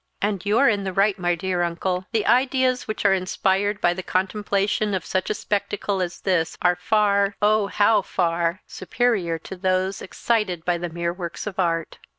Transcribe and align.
"And 0.19 0.43
you 0.47 0.57
are 0.57 0.67
in 0.67 0.83
the 0.83 0.93
right, 0.93 1.19
my 1.19 1.35
dear 1.35 1.61
uncle. 1.61 2.07
The 2.11 2.25
ideas 2.25 2.87
which 2.87 3.05
are 3.05 3.13
inspired 3.13 3.79
by 3.79 3.93
the 3.93 4.01
contemplation 4.01 4.95
of 4.95 5.05
such 5.05 5.29
a 5.29 5.35
spectacle 5.35 6.01
as 6.01 6.21
this 6.21 6.57
are 6.59 6.75
far 6.75 7.35
oh, 7.39 7.67
how 7.67 8.01
far! 8.01 8.63
superior 8.65 9.37
to 9.37 9.55
those 9.55 10.01
excited 10.01 10.65
by 10.65 10.79
the 10.79 10.89
mere 10.89 11.13
works 11.13 11.45
of 11.45 11.59
art. 11.59 11.99